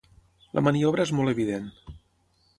[0.59, 1.71] La maniobra és molt evident.